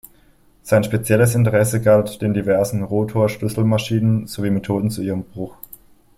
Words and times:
Sein 0.63 0.83
spezielles 0.83 1.35
Interesse 1.35 1.79
galt 1.79 2.23
den 2.23 2.33
diversen 2.33 2.81
Rotor-Schlüsselmaschinen 2.81 4.25
sowie 4.25 4.49
Methoden 4.49 4.89
zu 4.89 5.03
ihrem 5.03 5.23
Bruch. 5.23 5.55